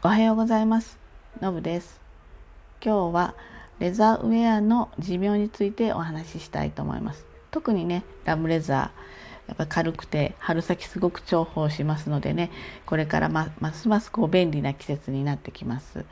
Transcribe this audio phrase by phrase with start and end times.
[0.00, 0.96] おはようございます。
[1.40, 2.00] のぶです。
[2.80, 3.34] 今日は
[3.80, 7.26] レザーウェアの寿命についてお話ししたいと思います。
[7.50, 12.52] 特にね、ラムレザー、やっぱ軽くて春先すごく重宝しますのでね、
[12.86, 16.04] これからますますこう便利な季節になってきます。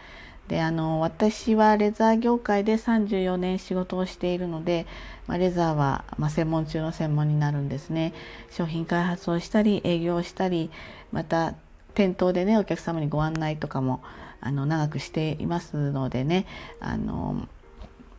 [0.48, 4.86] であの私はレザー業界で34年仕事をしているので、
[5.26, 8.14] まあ、レザーは、まあ、専門中の専門になるんですね
[8.50, 10.70] 商品開発をしたり営業をしたり
[11.10, 11.54] また
[11.96, 14.02] 店頭でねお客様にご案内とかも
[14.40, 16.46] あの長くしていますのでね
[16.78, 17.48] あの、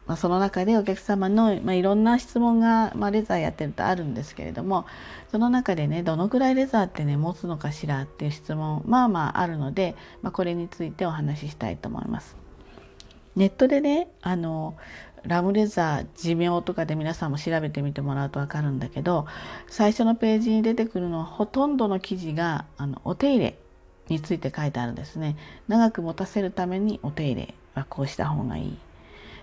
[0.08, 4.88] まあ、その中でお客様の、まあ、いろんな質問が、まあ、レザーやってるとあるんですけれども
[5.32, 12.36] その中でねどのくらいレザーってね持つのかしらっていう質問まあまああるので、まあ、これについてお話ししたいと思います。
[13.36, 14.76] ネットでねあの
[15.24, 19.28] ラムレザー寿命とかで皆さんも調べてみてもらうと分かるんだけど
[19.68, 23.58] 最初のページに出てくるのはほとんどの記事があのお手入れ
[24.10, 25.36] について書いてあるんですね。
[25.68, 28.78] 長く持たせるためにお手入れはこうした方がいい。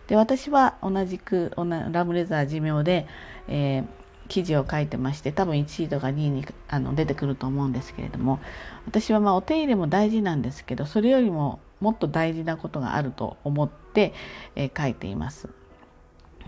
[0.09, 3.07] で私は同じくラムレザー寿命で、
[3.49, 3.85] えー、
[4.29, 8.39] 記事を書いてまして多分1位とか2位にあの出てくると思うんですけれども
[8.87, 14.13] 私はまあお手入れも大事なんですけどそれよりももっと大事なことがあると思って、
[14.57, 15.49] えー、書いています、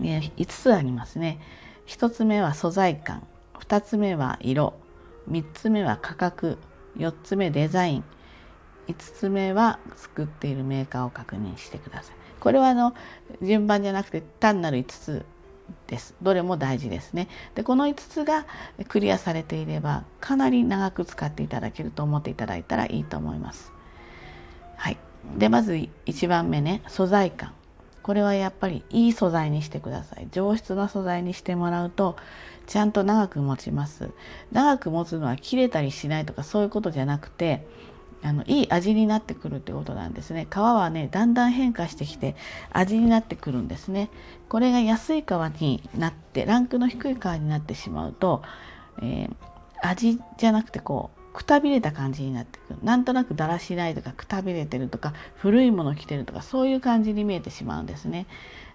[0.01, 1.39] えー、5つありますね。
[1.87, 3.25] 1つ目は素材感。
[3.59, 4.73] 2つ目は色。
[5.29, 6.57] 3つ目は価格。
[6.97, 8.03] 4つ目デザイン。
[8.87, 12.15] 5つ目は作っているメーカーを確認してください。
[12.39, 12.93] これはあの
[13.41, 15.25] 順番じゃなくて単なる5つ
[15.87, 16.15] です。
[16.21, 17.27] どれも大事ですね。
[17.55, 18.45] でこの5つが
[18.87, 23.71] クリアされていればかなり長く使っていただけると思っていただいたらいいと思います。
[24.77, 24.97] はい。
[25.37, 26.81] でまず1番目ね。
[26.87, 27.56] 素材感。
[28.07, 30.29] これはやっぱりいい素材にしてください。
[30.31, 32.15] 上質な素材にしてもらうと
[32.65, 34.11] ちゃんと長く持ちます。
[34.53, 37.67] 長く持つのは切れたりしないとかそういうことじゃなくて
[38.23, 40.47] あのいい味になってくるってことなんですね。
[40.49, 42.37] 皮はねだんだん変化してきて
[42.71, 44.09] 味になってくるんですね。
[44.47, 45.25] これが安い皮
[45.59, 48.41] になってランクの低い皮になってしまうと、
[49.01, 49.29] えー、
[49.81, 52.79] 味じゃなくてこうくたびれた感じになってくる。
[52.81, 58.25] なんとなくだらしないとかくたびれてるとか古いもの着てるとかそういう感じに見えてしまうんですね。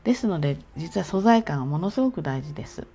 [0.05, 2.87] ですので実は素材感はものすごく大事です。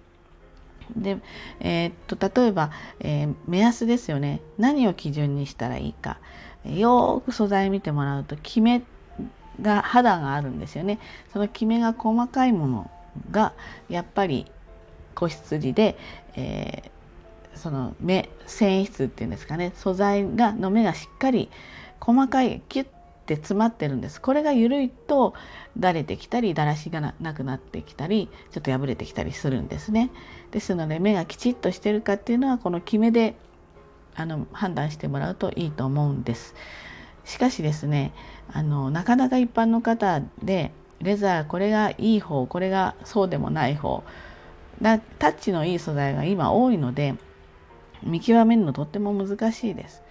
[0.96, 1.18] で、
[1.60, 4.40] えー、っと例えば、えー、目安ですよね。
[4.58, 6.18] 何を基準にしたらいいか。
[6.64, 8.84] よく素材見てもらうとキメ
[9.62, 10.98] が肌があるんですよね。
[11.34, 12.90] そのキメが細かいもの
[13.32, 13.52] が
[13.90, 14.46] やっぱり
[15.14, 15.98] 子羊で、
[16.36, 16.97] えー、
[17.58, 21.50] その目繊維質っていうんですかね素材がの目がしっかり
[22.00, 22.88] 細かいキュッ
[23.26, 24.22] て詰まってるんです。
[24.22, 25.34] これが緩いと
[25.78, 30.10] だれてきたりだらしがなくなってきたりちょっと破れてきたりするんですね。
[30.52, 33.36] ですので目がきちっとしてるかっていうのはこの決めで
[34.16, 36.56] あの判断してもらうといいと思うんです。
[37.26, 38.14] しかしですね
[38.52, 44.04] あのなかなか一般の方でレザーこれがいい方これがそうでもない方
[44.82, 47.16] タッチのいい素材が今多いので
[48.04, 50.04] 見極めるのとっても難しいです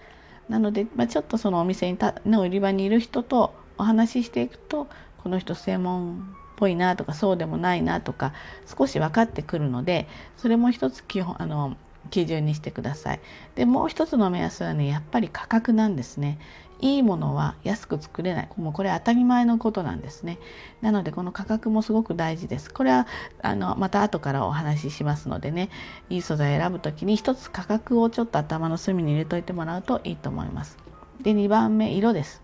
[0.49, 4.87] なので、まあ、ちょっとそのお店にたの売り場にいる人とお話ししていくと
[5.23, 8.33] この人専門っぽいなとかそうでもないなとか
[8.65, 11.75] 少し分かってくるのでそれも一つ基本あの
[12.09, 13.19] 基準にしてください。
[13.55, 16.39] でもう一つの目安はねやっぱり価格なんですね。
[16.79, 20.37] いいものは安く作れないもうこれ当たり前のことなんですね。
[20.81, 22.71] なのでこの価格もすごく大事です。
[22.73, 23.07] これは
[23.41, 25.69] あのまた後からお話ししますのでね
[26.09, 30.77] いい素材選ぶ時に一つ価格をちょっと頭の隅に入れといてもらうといいと思います。
[31.21, 32.41] で2番目色です。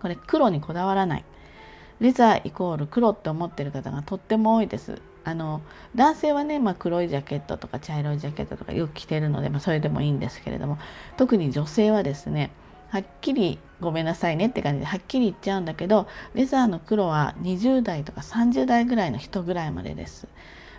[0.00, 1.24] これ黒にこだわらない。
[2.00, 5.00] レザーイコール黒って思ってる方がとっても多いです。
[5.24, 5.62] あの
[5.94, 10.78] 男性はね、まあ、黒いジャケットとか茶色いジャケットとかよく着てるので、まあ、それでもいいんですけれども
[11.16, 12.50] 特に女性はですね
[12.90, 20.28] はっきりごめんなさいねって感じではっきり言っちゃうんだけどレザーの黒は20代とか30代ぐらいの人ぐらいまでです。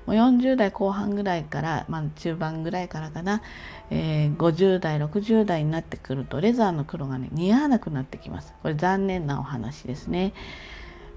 [0.06, 3.42] もう40代後半ぐらいから、まあ、中盤ぐらいからかな、
[3.90, 8.54] えー、50代60代になってくるとレザーの黒がね似合わなくなってきます。
[8.62, 10.34] これ残念なお話ですね、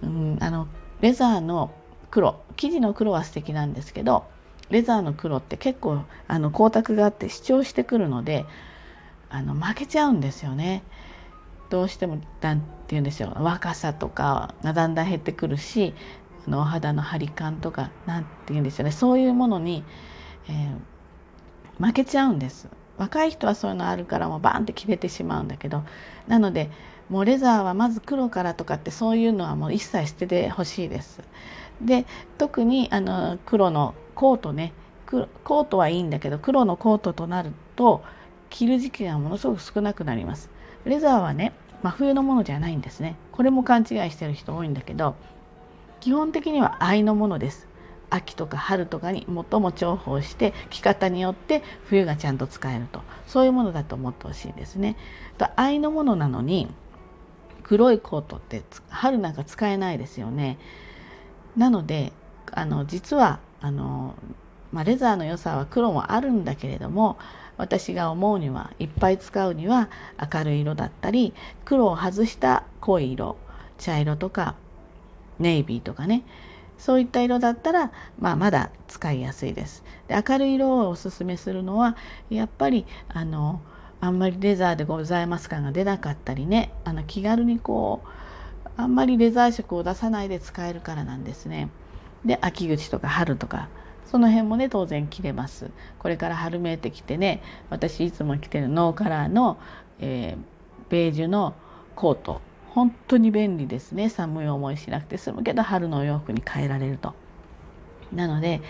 [0.03, 0.69] うん、あの
[1.01, 1.71] レザーの
[2.11, 4.25] 黒生地の黒は素敵なんですけど
[4.71, 8.47] レザーの黒って結構あの光沢があって主張してくるので
[9.31, 10.83] あの負けちゃうんですよね。
[11.71, 15.95] どうしても何て言うんでしょう若さとかがだんだん減ってくるし
[16.47, 19.85] あのお肌の張り感とか何て言うんでしょうねそういうものに、
[20.49, 22.69] えー、負けちゃうんです。
[22.97, 25.85] 若い人はそういうのあるからもうバーンって決めてしまうんだけど
[26.27, 26.69] なので
[27.09, 31.23] もうレザーはまず黒からとかってそういうのはもう一切捨ててほしいです。
[31.81, 32.07] で
[32.39, 34.73] 特にあの黒のコートね
[35.07, 38.03] コートはいいんだけど黒のコートとなると
[38.51, 40.51] 着る時期がものすごく少なくなります。
[40.85, 41.53] レザーはね
[41.83, 45.15] 真冬のものじゃないんですねこれも勘違いしてる人多いんだけど
[46.01, 47.69] 基本的には愛のものです
[48.11, 54.97] 秋とか春とかに最も重宝して着方によって冬がちゃんと使えるとそういうものだと思ってほしいんですね。
[55.37, 56.69] と愛のものなのに
[57.63, 60.59] 黒いコートって春なんか使えないですよね。
[61.55, 62.15] なので
[62.51, 64.15] あの実はあの、
[64.73, 67.19] まあ、レザーの良さは黒もあるんだけれども
[67.59, 69.91] 私が思うにはいっぱい使うには
[70.33, 71.35] 明るい色だったり
[71.65, 73.37] 黒を外した濃い色
[73.77, 74.55] 茶色とか
[75.39, 76.25] ネイビーとかね
[76.79, 79.83] そういった色だったら、まあ、まだ使いやすいです。
[80.07, 81.97] で明るい色をおすすめするのは
[82.31, 83.61] やっぱりあの
[84.01, 88.09] あんまりレザーでございます感が出なかったりねあの気軽にこう
[88.77, 91.69] あんまりレザー色を出さないで使えるからなんですね。
[92.25, 93.69] で秋口とか春とか
[94.11, 95.71] その辺もね当然着れます。
[95.99, 99.59] これから春めいてきてね私いつも着てるノーカラーの、
[100.01, 101.55] えー、ベージュの
[101.95, 102.41] コート
[102.71, 107.15] 本当に便利ですね寒い思いしなくて済むけど春のお洋服に変えられると。
[108.13, 108.63] なので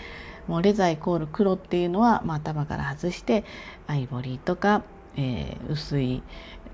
[0.47, 3.45] もうレザーイコール黒っていうのは、まあ、頭から外して
[3.87, 4.83] アイボリーとか、
[5.15, 6.23] えー、薄い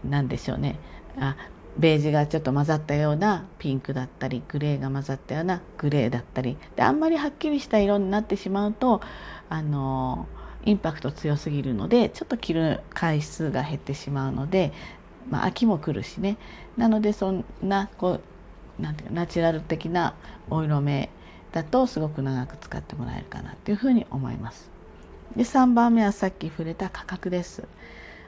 [0.03, 0.79] 何でしょうね
[1.19, 1.35] あ
[1.77, 9.01] ベージュがちょっと混ざったようなピンクだったりグレーが混ざったようなグレーだったりであんまりはっきりした色になってしまうと
[9.49, 10.27] あの
[10.63, 14.71] インパクト強すぎるのでちょっと着る回数が減ってしまうので
[15.29, 16.37] まあ、秋も来るしね
[16.77, 18.19] なのでそんなこ
[18.79, 20.15] うなんていうかナチュラル的な
[20.49, 21.09] お色目
[21.51, 24.69] だとすごく長く使ってもらえるかなっていうふうに思います。
[25.35, 27.63] で3番目はさっき触れた価格です。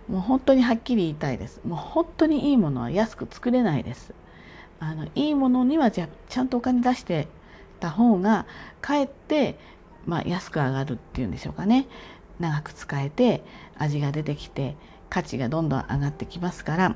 [0.07, 1.61] もう本当にはっきり言いたいです。
[1.65, 4.13] もう本当にいいものは安く作れないです。
[4.79, 7.27] あのいいものにはじゃちゃんとお金出して
[7.79, 8.45] た方が
[8.81, 9.57] かえって、
[10.05, 11.87] まあ、安く上がるっていうんでしょうかね
[12.39, 13.43] 長く使えて
[13.77, 14.75] 味が出てきて
[15.09, 16.95] 価値がどんどん上がってきますから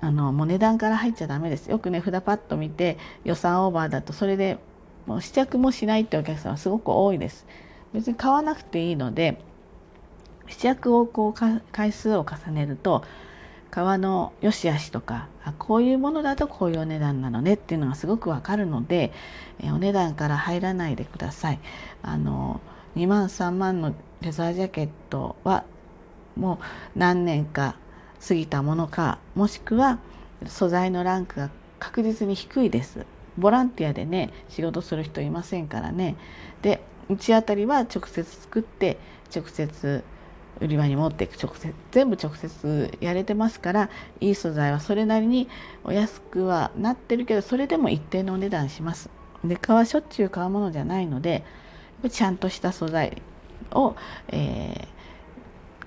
[0.00, 4.58] あのもう値段から入っちゃダメですよくね札パッと見て予算オーバーだとそれで
[5.06, 7.46] もう試着もしないってお客さんはすごく多いです
[7.92, 9.40] 別に買わなくていいので
[10.48, 13.04] 試着をこう回数を重ねると
[13.70, 19.12] 革の良し悪しとかあこういうものだとこういうお値段なのねっていうのがすごくわかるので
[19.60, 21.60] えお値段から入らないでください。
[22.02, 22.60] あの
[22.96, 25.64] 2万3万のレザージャケットは
[26.36, 26.54] も
[26.96, 27.76] う何年か
[28.26, 29.98] 過ぎたものかもしくは
[30.46, 33.06] 素材のランクが確実に低いです。
[33.36, 36.16] ボランティアでね仕事する人いませんからね。
[36.62, 38.98] でうちあたりは直接作って
[39.34, 40.02] 直接
[40.60, 43.90] 売り場に持っていく直接全部直接やれてますから
[44.20, 45.48] いい素材はそれなりに
[45.84, 49.10] お安くはなってるけどそれでも一定のお値段します。
[49.44, 51.44] で革しょっちゅう買うものじゃないので
[52.10, 53.22] ちゃんとした素材
[53.72, 53.94] を、
[54.28, 54.98] えー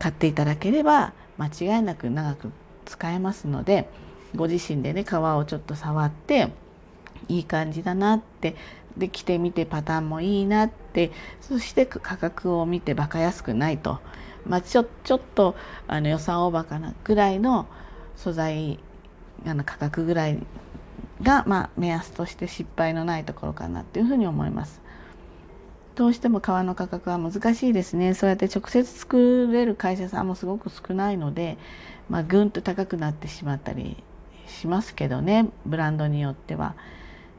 [0.01, 2.51] 買っていただければ間違いなく長く
[2.85, 3.88] 使えますので
[4.35, 6.50] ご自身でね皮をちょっと触って
[7.27, 8.56] いい感じだなって
[8.97, 14.00] で着てみてパターンもいいなってそして価格を見てバカ安くないと、
[14.47, 15.55] まあ、ちょちょっと
[15.88, 17.67] あの予算オーバーかなぐらいの
[18.15, 18.79] 素材
[19.45, 20.39] あの価格ぐらい
[21.21, 24.81] が、まあ、目安として失敗のないところかなっていうふうに思います。
[25.95, 31.57] どうしても革の価格は難しいですねそうやって直接作れる会社さんもすごく少ないので、
[32.09, 34.01] まあ、ぐんと高くなってしまったり
[34.47, 36.75] しますけどねブランドによっては。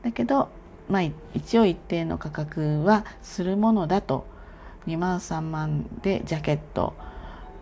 [0.03, 0.49] だけど、
[0.89, 1.03] まあ、
[1.35, 4.27] 一応一定の価格はするものだと
[4.87, 6.95] 2万3万でジャケット、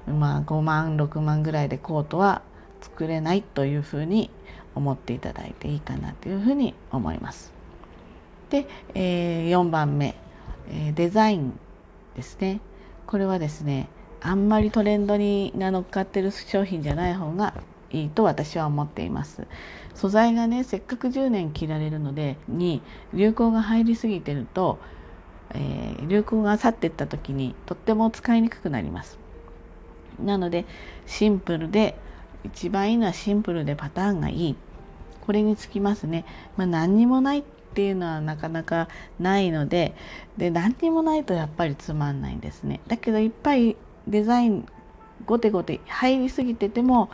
[0.06, 2.42] まあ、5万6万ぐらいでコートは
[2.80, 4.30] 作れないというふうに
[4.74, 7.52] 思っていただいていいかなというふうに思います。
[8.48, 10.14] で、えー、4番目。
[10.72, 11.58] えデザイン
[12.14, 12.60] ですね。
[13.06, 13.88] これはですね
[14.20, 17.54] あんまりトレンドにが乗っかってる商品じゃない方が
[17.90, 19.46] いいと私は思っています。
[19.94, 24.78] 素材がねせっかく10年着られるのでに流行が入りすぎてると、
[25.54, 29.18] えー、流行が去っていった時にとっても使いにくくなります。
[30.22, 30.66] なので
[31.06, 31.96] シンプルで
[32.44, 34.56] 一番いいのはシンプルでパターンがいい。
[35.20, 36.24] これにつきますね、
[36.56, 38.88] まあ、何にもないっていうのはなかなか
[39.20, 39.94] ないので
[40.36, 42.80] で何にもないとやっぱりつまんないんですね。
[42.88, 43.76] だけどいっぱい
[44.08, 44.66] デザイン
[45.26, 47.10] ゴテゴテ入りすぎてても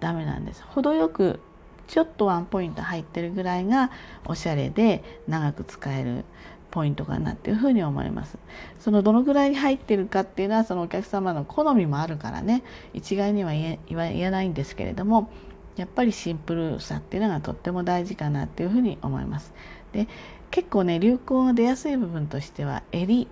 [0.00, 0.62] ダメなんです。
[0.62, 1.40] 程よく
[1.88, 3.90] ちょっとワンポイント入ってるぐらいが
[4.26, 6.24] おしゃれで長く使える。
[6.70, 8.38] ポイントかなっていうふうに思います。
[8.78, 12.62] そのどのぐらい入ってるかっていうのはそのお客様の好みもあるからね。
[12.94, 15.30] 一概には言えないんですけれども
[15.76, 19.52] やっぱりシンプルさっていうのがとっても大事かなっていうふうに思います。
[19.92, 20.08] で
[20.50, 23.28] 結構ね流行が出やすい部分としては襟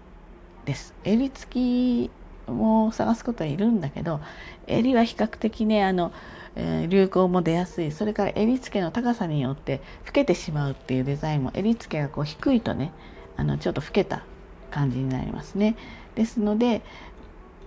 [0.65, 0.95] です。
[1.05, 2.11] 襟付き
[2.49, 4.21] を探すことはいるんだけど
[4.67, 6.13] 襟は比較的ねあの
[6.57, 7.93] えー、流行も出やすい。
[7.93, 12.93] それから襟付けの高さによって老けてしまうっていうデザインも襟付けがこう低いとね
[13.37, 14.25] あのちょっと老けた
[14.71, 15.77] 感じになりますね。
[16.15, 16.83] ですので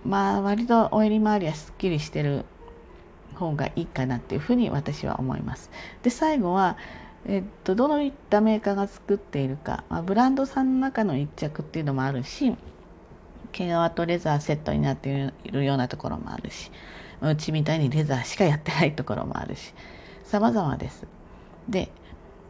[0.04, 2.44] まあ割とお襟周りはすっきりしてる
[3.34, 5.70] 方がいいかなっていうふうに私は思います。
[6.02, 6.76] で最後は
[7.26, 12.56] えっと、どのいったメーカーが作っているか、まあ、ブランドさんの中の一着っていうのもあるし
[13.52, 16.70] 毛皮とレザーセットになっているようなところもあるし
[17.20, 19.74] うちみたいにレザーしかやってないところもあるし
[20.24, 21.06] 様々です。
[21.68, 21.90] で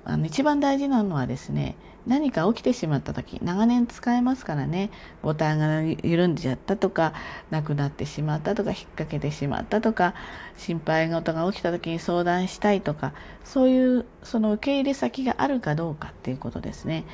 [0.04, 1.76] あの一番大事なのはですね
[2.06, 4.90] 何か起きてしまった時長年使えますからね
[5.22, 7.12] ボタンが緩んじゃったとか
[7.50, 10.14] なくなってしまったとか引っ掛けてしまったとか
[10.56, 13.12] 心配事が起きた時に相談したいとか
[13.44, 17.04] そういうその受け入れ先があるかどうかっていうことですね。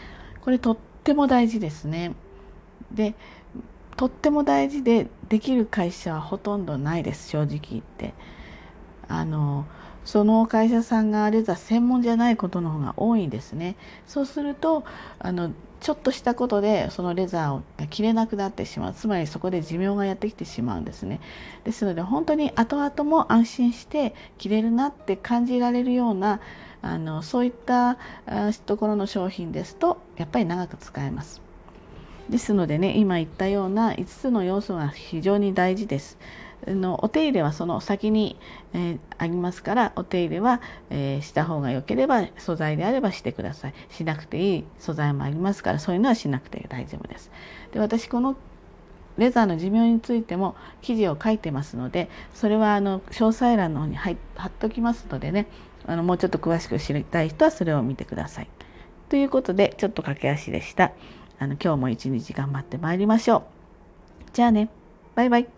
[0.40, 2.14] これとっても大事ですね。
[2.92, 3.14] で
[3.96, 8.14] とっても大事でできる会社はほとんどないです正直言って。
[9.08, 9.66] あの
[10.06, 13.76] その会社さんがレザー専門じゃないことの方が多いんですね。
[14.06, 14.84] そうすると
[15.18, 21.20] あのちょっとしたことでそのレザーが切れなくなってしまうつまりそこで寿命がやってきてしまうんですね。
[21.64, 26.40] ですので本当に後々も安心して切れるなって感じられるような
[26.82, 27.98] あのそういった
[28.64, 31.42] ところの商品ですとやっぱり長く使えます。
[32.30, 36.16] ですのでね今言ったような5つの要素が非常に大事です。
[36.66, 38.36] のお手入れはその先に、
[38.74, 47.30] えー、ありますからお手入れは、えー、した方が良ければ素材であればしてくださいしなくていい素材もありますからそういうのはしなくて大丈夫です
[47.72, 48.36] で私この
[49.18, 54.16] レザーの寿命についても記事を書いてますのでそれはあの詳細欄の方に貼っ
[54.58, 55.46] ときますのでね
[55.86, 58.48] あのもうちょっと詳しく知りたい人はそれを見てください。
[59.08, 60.92] ということでちょっと駆け足でした。
[61.38, 63.42] あの今日も一日頑張ってまいりましょう。
[64.32, 64.68] じゃあね
[65.14, 65.55] バイバイ。